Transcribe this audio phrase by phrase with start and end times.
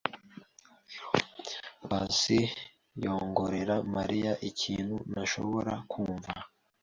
[1.89, 2.39] Paccy
[3.03, 6.31] yongorera Mariya ikintu ntashobora kumva.